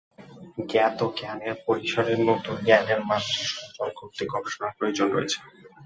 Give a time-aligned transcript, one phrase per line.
[0.69, 5.37] জ্ঞাত জ্ঞানের পরিসরে নতুন জ্ঞানের মাত্রা সংযোজন করতে গবেষণার প্রয়োজন রয়েছে।